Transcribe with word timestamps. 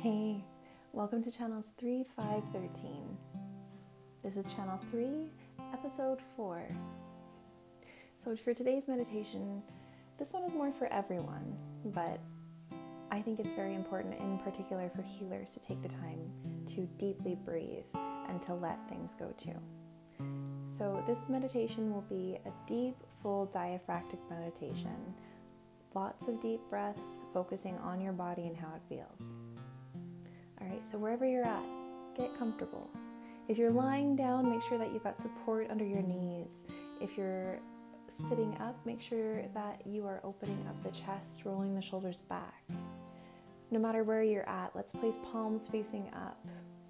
Hey, 0.00 0.44
welcome 0.92 1.24
to 1.24 1.30
channels 1.32 1.70
3, 1.76 2.04
5, 2.04 2.42
13. 2.52 3.18
This 4.22 4.36
is 4.36 4.52
channel 4.52 4.78
3, 4.92 5.28
episode 5.72 6.20
4. 6.36 6.70
So, 8.14 8.36
for 8.36 8.54
today's 8.54 8.86
meditation, 8.86 9.60
this 10.16 10.32
one 10.32 10.44
is 10.44 10.54
more 10.54 10.70
for 10.70 10.86
everyone, 10.92 11.56
but 11.86 12.20
I 13.10 13.20
think 13.20 13.40
it's 13.40 13.54
very 13.54 13.74
important, 13.74 14.20
in 14.20 14.38
particular 14.38 14.88
for 14.94 15.02
healers, 15.02 15.50
to 15.54 15.58
take 15.58 15.82
the 15.82 15.88
time 15.88 16.30
to 16.68 16.88
deeply 16.96 17.34
breathe 17.34 17.82
and 18.28 18.40
to 18.42 18.54
let 18.54 18.88
things 18.88 19.16
go 19.18 19.34
too. 19.36 19.58
So, 20.64 21.02
this 21.08 21.28
meditation 21.28 21.92
will 21.92 22.06
be 22.08 22.38
a 22.46 22.52
deep, 22.68 22.94
full 23.20 23.46
diaphragmatic 23.46 24.20
meditation. 24.30 25.12
Lots 25.92 26.28
of 26.28 26.40
deep 26.40 26.60
breaths, 26.70 27.24
focusing 27.34 27.76
on 27.78 28.00
your 28.00 28.12
body 28.12 28.46
and 28.46 28.56
how 28.56 28.68
it 28.76 28.82
feels. 28.88 29.34
All 30.60 30.66
right, 30.68 30.86
so 30.86 30.98
wherever 30.98 31.26
you're 31.26 31.46
at, 31.46 31.62
get 32.16 32.36
comfortable. 32.36 32.90
If 33.48 33.58
you're 33.58 33.70
lying 33.70 34.16
down, 34.16 34.50
make 34.50 34.62
sure 34.62 34.78
that 34.78 34.92
you've 34.92 35.04
got 35.04 35.18
support 35.18 35.68
under 35.70 35.84
your 35.84 36.02
knees. 36.02 36.64
If 37.00 37.16
you're 37.16 37.60
sitting 38.10 38.56
up, 38.60 38.76
make 38.84 39.00
sure 39.00 39.42
that 39.54 39.82
you 39.86 40.06
are 40.06 40.20
opening 40.24 40.64
up 40.68 40.82
the 40.82 40.90
chest, 40.90 41.44
rolling 41.44 41.74
the 41.74 41.82
shoulders 41.82 42.20
back. 42.28 42.64
No 43.70 43.78
matter 43.78 44.02
where 44.02 44.22
you're 44.22 44.48
at, 44.48 44.74
let's 44.74 44.92
place 44.92 45.18
palms 45.32 45.68
facing 45.68 46.10
up. 46.14 46.44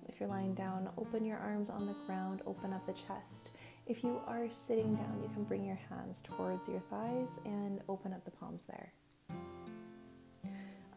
If 0.08 0.20
you're 0.20 0.28
lying 0.28 0.54
down, 0.54 0.88
open 0.96 1.24
your 1.24 1.38
arms 1.38 1.70
on 1.70 1.86
the 1.86 1.94
ground, 2.06 2.42
open 2.46 2.72
up 2.72 2.86
the 2.86 2.92
chest. 2.92 3.50
If 3.86 4.02
you 4.02 4.20
are 4.26 4.46
sitting 4.50 4.94
down, 4.94 5.20
you 5.22 5.28
can 5.34 5.44
bring 5.44 5.64
your 5.64 5.78
hands 5.88 6.22
towards 6.22 6.68
your 6.68 6.80
thighs 6.90 7.40
and 7.44 7.80
open 7.88 8.12
up 8.12 8.24
the 8.24 8.30
palms 8.30 8.64
there. 8.64 8.92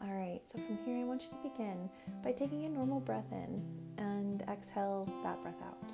All 0.01 0.13
right, 0.13 0.41
so 0.45 0.57
from 0.59 0.77
here, 0.85 1.00
want 1.11 1.23
you 1.23 1.29
to 1.29 1.49
begin 1.49 1.89
by 2.23 2.31
taking 2.31 2.63
a 2.63 2.69
normal 2.69 3.01
breath 3.01 3.29
in 3.33 3.61
and 3.97 4.43
exhale 4.43 5.05
that 5.23 5.43
breath 5.43 5.61
out. 5.61 5.91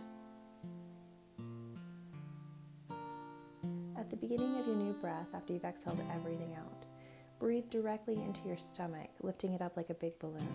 At 3.97 4.11
the 4.11 4.15
beginning 4.15 4.59
of 4.59 4.67
your 4.67 4.75
new 4.75 4.93
breath, 4.93 5.25
after 5.33 5.53
you've 5.53 5.65
exhaled 5.65 5.99
everything 6.13 6.55
out, 6.55 6.85
breathe 7.39 7.67
directly 7.71 8.13
into 8.13 8.47
your 8.47 8.57
stomach, 8.57 9.09
lifting 9.23 9.53
it 9.53 9.61
up 9.63 9.75
like 9.75 9.89
a 9.89 9.95
big 9.95 10.19
balloon. 10.19 10.47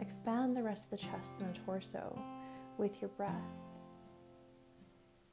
Expand 0.00 0.54
the 0.54 0.62
rest 0.62 0.84
of 0.84 0.90
the 0.90 0.98
chest 0.98 1.40
and 1.40 1.54
the 1.54 1.58
torso 1.60 2.14
with 2.76 3.00
your 3.00 3.08
breath. 3.08 3.32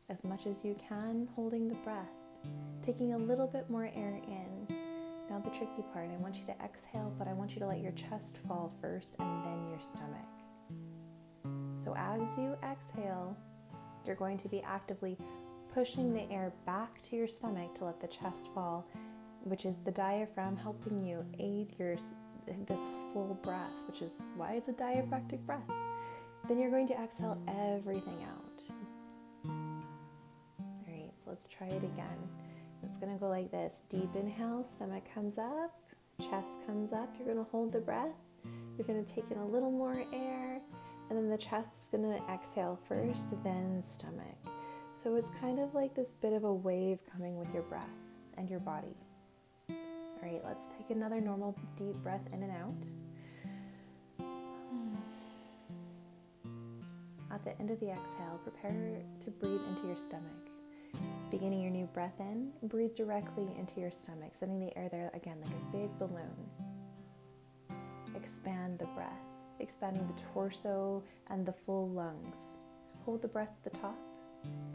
As 0.07 0.23
much 0.23 0.45
as 0.45 0.63
you 0.63 0.77
can, 0.87 1.27
holding 1.35 1.67
the 1.67 1.75
breath, 1.83 2.07
taking 2.81 3.11
a 3.11 3.17
little 3.17 3.47
bit 3.47 3.69
more 3.69 3.91
air 3.93 4.21
in 4.25 4.82
now, 5.33 5.39
the 5.39 5.49
tricky 5.49 5.83
part 5.91 6.11
I 6.11 6.21
want 6.21 6.37
you 6.37 6.45
to 6.45 6.63
exhale, 6.63 7.11
but 7.17 7.27
I 7.27 7.33
want 7.33 7.55
you 7.55 7.59
to 7.61 7.65
let 7.65 7.79
your 7.81 7.91
chest 7.93 8.37
fall 8.47 8.71
first 8.79 9.15
and 9.17 9.43
then 9.43 9.67
your 9.67 9.79
stomach. 9.79 10.29
So, 11.75 11.95
as 11.97 12.37
you 12.37 12.55
exhale, 12.63 13.35
you're 14.05 14.15
going 14.15 14.37
to 14.37 14.47
be 14.47 14.61
actively 14.61 15.17
pushing 15.73 16.13
the 16.13 16.31
air 16.31 16.53
back 16.67 17.01
to 17.03 17.15
your 17.15 17.27
stomach 17.27 17.73
to 17.79 17.85
let 17.85 17.99
the 17.99 18.07
chest 18.07 18.49
fall, 18.53 18.85
which 19.43 19.65
is 19.65 19.77
the 19.77 19.89
diaphragm 19.89 20.55
helping 20.55 21.03
you 21.03 21.25
aid 21.39 21.73
your 21.79 21.95
this 22.67 22.81
full 23.11 23.39
breath, 23.41 23.73
which 23.87 24.03
is 24.03 24.21
why 24.35 24.53
it's 24.53 24.69
a 24.69 24.73
diaphragmatic 24.73 25.43
breath. 25.47 25.67
Then 26.47 26.59
you're 26.59 26.69
going 26.69 26.87
to 26.89 27.01
exhale 27.01 27.41
everything 27.47 28.19
out. 28.23 28.63
All 29.49 30.83
right, 30.87 31.11
so 31.17 31.31
let's 31.31 31.47
try 31.47 31.69
it 31.69 31.83
again. 31.83 32.52
It's 32.83 32.97
gonna 32.97 33.17
go 33.17 33.27
like 33.27 33.51
this 33.51 33.83
deep 33.89 34.15
inhale, 34.15 34.63
stomach 34.63 35.03
comes 35.13 35.37
up, 35.37 35.79
chest 36.19 36.59
comes 36.65 36.93
up. 36.93 37.13
You're 37.17 37.27
gonna 37.33 37.47
hold 37.51 37.71
the 37.71 37.79
breath. 37.79 38.15
You're 38.77 38.87
gonna 38.87 39.03
take 39.03 39.29
in 39.31 39.37
a 39.37 39.45
little 39.45 39.71
more 39.71 39.95
air, 40.13 40.61
and 41.09 41.17
then 41.17 41.29
the 41.29 41.37
chest 41.37 41.73
is 41.73 41.89
gonna 41.89 42.19
exhale 42.31 42.79
first, 42.87 43.33
then 43.43 43.83
stomach. 43.83 44.37
So 44.95 45.15
it's 45.15 45.31
kind 45.41 45.59
of 45.59 45.73
like 45.73 45.93
this 45.95 46.13
bit 46.13 46.33
of 46.33 46.43
a 46.43 46.53
wave 46.53 46.99
coming 47.11 47.37
with 47.37 47.53
your 47.53 47.63
breath 47.63 47.89
and 48.37 48.49
your 48.49 48.59
body. 48.59 48.95
All 49.69 49.75
right, 50.21 50.41
let's 50.45 50.67
take 50.67 50.89
another 50.89 51.19
normal 51.19 51.57
deep 51.75 51.95
breath 52.03 52.25
in 52.31 52.43
and 52.43 52.51
out. 52.51 52.87
At 57.31 57.43
the 57.43 57.59
end 57.59 57.71
of 57.71 57.79
the 57.79 57.89
exhale, 57.89 58.39
prepare 58.43 59.01
to 59.21 59.31
breathe 59.31 59.61
into 59.69 59.87
your 59.87 59.97
stomach. 59.97 60.52
Beginning 61.33 61.63
your 61.63 61.71
new 61.71 61.87
breath 61.87 62.19
in, 62.19 62.51
breathe 62.61 62.93
directly 62.93 63.47
into 63.57 63.79
your 63.79 63.89
stomach, 63.89 64.33
sending 64.33 64.59
the 64.59 64.77
air 64.77 64.87
there 64.91 65.09
again 65.15 65.37
like 65.41 65.49
a 65.49 65.75
big 65.75 65.89
balloon. 65.97 66.29
Expand 68.15 68.77
the 68.77 68.85
breath, 68.93 69.09
expanding 69.59 70.05
the 70.05 70.21
torso 70.31 71.03
and 71.31 71.43
the 71.43 71.51
full 71.51 71.89
lungs. 71.89 72.59
Hold 73.03 73.23
the 73.23 73.27
breath 73.27 73.49
at 73.49 73.71
the 73.73 73.79
top. 73.79 73.97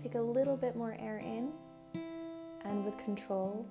Take 0.03 0.17
a 0.17 0.21
little 0.21 0.57
bit 0.57 0.75
more 0.75 0.97
air 0.99 1.19
in, 1.19 1.53
and 2.65 2.85
with 2.85 2.99
control, 2.99 3.65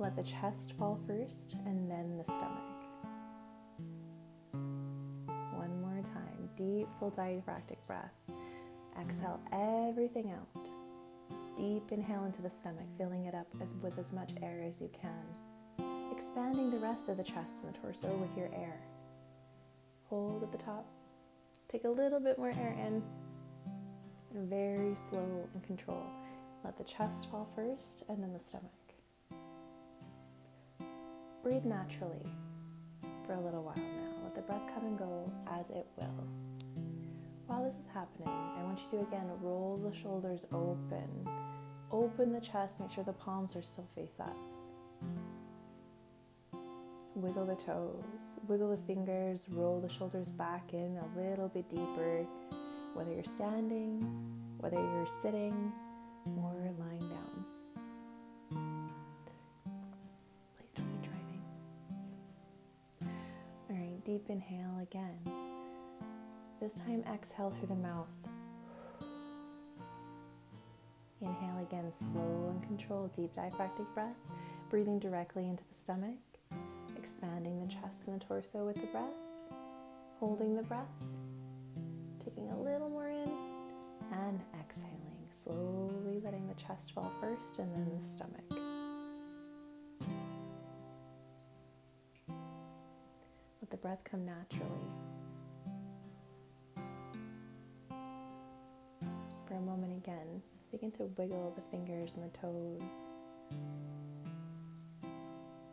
let 0.00 0.16
the 0.16 0.24
chest 0.24 0.72
fall 0.76 0.98
first 1.06 1.54
and 1.64 1.88
then 1.88 2.18
the 2.18 2.24
stomach. 2.24 2.82
One 4.50 5.80
more 5.80 6.02
time, 6.02 6.50
deep, 6.56 6.88
full 6.98 7.10
diaphragmatic 7.10 7.86
breath. 7.86 8.10
Exhale 9.00 9.38
everything 9.52 10.32
out 10.32 10.71
deep 11.56 11.92
inhale 11.92 12.24
into 12.24 12.42
the 12.42 12.50
stomach, 12.50 12.86
filling 12.98 13.26
it 13.26 13.34
up 13.34 13.46
as, 13.60 13.74
with 13.82 13.98
as 13.98 14.12
much 14.12 14.30
air 14.42 14.62
as 14.66 14.80
you 14.80 14.90
can. 14.92 15.90
Expanding 16.10 16.70
the 16.70 16.78
rest 16.78 17.08
of 17.08 17.16
the 17.16 17.22
chest 17.22 17.58
and 17.62 17.74
the 17.74 17.78
torso 17.78 18.08
with 18.16 18.36
your 18.36 18.48
air. 18.54 18.80
Hold 20.08 20.42
at 20.42 20.52
the 20.52 20.58
top. 20.58 20.86
Take 21.70 21.84
a 21.84 21.88
little 21.88 22.20
bit 22.20 22.38
more 22.38 22.50
air 22.50 22.76
in. 22.78 23.02
And 24.34 24.48
very 24.48 24.94
slow 24.94 25.48
and 25.54 25.62
control. 25.62 26.02
Let 26.64 26.78
the 26.78 26.84
chest 26.84 27.30
fall 27.30 27.48
first 27.54 28.04
and 28.08 28.22
then 28.22 28.32
the 28.32 28.38
stomach. 28.38 28.70
Breathe 31.42 31.64
naturally 31.64 32.26
for 33.26 33.34
a 33.34 33.40
little 33.40 33.62
while 33.62 33.74
now. 33.76 34.24
Let 34.24 34.34
the 34.34 34.42
breath 34.42 34.62
come 34.74 34.86
and 34.86 34.98
go 34.98 35.30
as 35.50 35.70
it 35.70 35.86
will. 35.96 36.28
While 37.52 37.64
this 37.64 37.78
is 37.78 37.88
happening, 37.92 38.28
I 38.28 38.62
want 38.62 38.80
you 38.80 38.98
to 38.98 39.04
again 39.04 39.28
roll 39.42 39.76
the 39.76 39.94
shoulders 39.94 40.46
open 40.52 41.28
Open 41.92 42.32
the 42.32 42.40
chest, 42.40 42.80
make 42.80 42.90
sure 42.90 43.04
the 43.04 43.12
palms 43.12 43.54
are 43.54 43.62
still 43.62 43.86
face 43.94 44.18
up. 44.18 44.34
Wiggle 47.14 47.44
the 47.44 47.54
toes, 47.54 48.38
wiggle 48.48 48.70
the 48.70 48.78
fingers, 48.86 49.46
roll 49.50 49.78
the 49.78 49.90
shoulders 49.90 50.30
back 50.30 50.72
in 50.72 50.96
a 50.96 51.20
little 51.20 51.48
bit 51.48 51.68
deeper, 51.68 52.26
whether 52.94 53.12
you're 53.12 53.24
standing, 53.24 54.00
whether 54.56 54.76
you're 54.76 55.06
sitting, 55.20 55.70
or 56.38 56.54
lying 56.78 57.00
down. 57.00 57.44
Please 60.56 60.72
don't 60.74 61.02
be 61.02 61.06
driving. 61.06 61.42
All 63.68 63.76
right, 63.76 64.02
deep 64.06 64.30
inhale 64.30 64.78
again. 64.80 65.51
This 66.62 66.78
time, 66.78 67.02
exhale 67.12 67.50
through 67.50 67.66
the 67.66 67.74
mouth. 67.74 68.06
Inhale 71.20 71.58
again, 71.58 71.90
slow 71.90 72.50
and 72.50 72.62
controlled, 72.62 73.12
deep 73.16 73.34
diaphragmatic 73.34 73.92
breath, 73.94 74.14
breathing 74.70 75.00
directly 75.00 75.48
into 75.48 75.64
the 75.68 75.74
stomach, 75.74 76.20
expanding 76.96 77.58
the 77.58 77.66
chest 77.66 78.06
and 78.06 78.20
the 78.20 78.24
torso 78.24 78.64
with 78.64 78.76
the 78.76 78.86
breath, 78.86 79.10
holding 80.20 80.54
the 80.54 80.62
breath, 80.62 80.86
taking 82.24 82.48
a 82.52 82.56
little 82.56 82.90
more 82.90 83.08
in, 83.08 83.28
and 84.12 84.40
exhaling, 84.60 85.26
slowly 85.30 86.20
letting 86.22 86.46
the 86.46 86.54
chest 86.54 86.92
fall 86.92 87.10
first 87.20 87.58
and 87.58 87.74
then 87.74 87.90
the 87.98 88.06
stomach. 88.06 88.44
Let 92.28 93.68
the 93.68 93.78
breath 93.78 94.04
come 94.04 94.24
naturally. 94.24 95.11
Begin 100.72 100.90
to 100.92 101.02
wiggle 101.18 101.52
the 101.54 101.60
fingers 101.70 102.14
and 102.14 102.24
the 102.24 102.38
toes. 102.38 103.10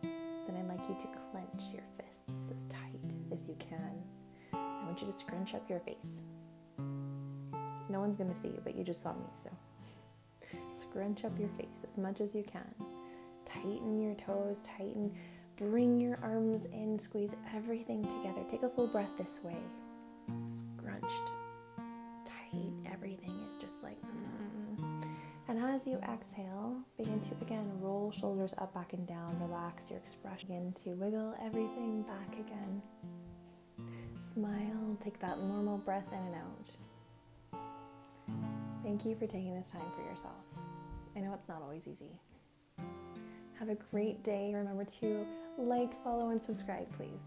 Then 0.01 0.57
I'd 0.57 0.67
like 0.67 0.89
you 0.89 0.95
to 0.95 1.07
clench 1.31 1.73
your 1.73 1.83
fists 1.95 2.51
as 2.53 2.65
tight 2.65 2.99
as 3.31 3.47
you 3.47 3.55
can. 3.59 4.03
I 4.53 4.83
want 4.85 4.99
you 4.99 5.07
to 5.07 5.13
scrunch 5.13 5.53
up 5.53 5.69
your 5.69 5.79
face. 5.79 6.23
No 7.89 8.01
one's 8.01 8.17
going 8.17 8.29
to 8.29 8.35
see 8.35 8.49
you, 8.49 8.59
but 8.61 8.75
you 8.75 8.83
just 8.83 9.01
saw 9.01 9.13
me, 9.13 9.25
so 9.33 9.49
scrunch 10.77 11.23
up 11.23 11.39
your 11.39 11.49
face 11.57 11.85
as 11.89 11.97
much 11.97 12.19
as 12.19 12.35
you 12.35 12.43
can. 12.43 12.67
Tighten 13.45 14.01
your 14.01 14.15
toes, 14.15 14.63
tighten, 14.63 15.13
bring 15.55 16.01
your 16.01 16.19
arms 16.21 16.65
in, 16.65 16.99
squeeze 16.99 17.37
everything 17.55 18.03
together. 18.03 18.41
Take 18.51 18.63
a 18.63 18.69
full 18.69 18.87
breath 18.87 19.17
this 19.17 19.39
way. 19.43 19.57
Scrunched, 20.49 21.31
tight, 22.25 22.73
everything 22.91 23.31
is 23.49 23.57
just 23.57 23.81
like. 23.81 23.97
Mm. 24.01 24.88
And 25.49 25.57
as 25.57 25.87
you 25.87 25.97
exhale, 25.97 26.77
begin 26.95 27.19
to 27.21 27.31
again 27.41 27.67
roll 27.81 28.11
shoulders 28.11 28.53
up, 28.59 28.71
back, 28.75 28.93
and 28.93 29.07
down. 29.07 29.35
Relax 29.41 29.89
your 29.89 29.97
expression. 29.97 30.49
Begin 30.49 30.73
to 30.83 30.91
wiggle 30.91 31.33
everything 31.43 32.03
back 32.03 32.33
again. 32.33 32.83
smile, 34.29 34.95
take 35.03 35.19
that 35.19 35.39
normal 35.39 35.79
breath 35.79 36.05
in 36.11 36.19
and 36.19 36.35
out. 36.35 36.69
Thank 38.83 39.05
you 39.05 39.15
for 39.15 39.25
taking 39.25 39.55
this 39.55 39.71
time 39.71 39.81
for 39.95 40.03
yourself. 40.07 40.45
I 41.15 41.21
know 41.21 41.33
it's 41.33 41.49
not 41.49 41.63
always 41.63 41.87
easy. 41.87 42.19
Have 43.57 43.69
a 43.69 43.75
great 43.91 44.23
day. 44.23 44.51
Remember 44.53 44.85
to 45.01 45.25
like, 45.57 45.99
follow, 46.03 46.29
and 46.29 46.43
subscribe, 46.43 46.87
please. 46.95 47.25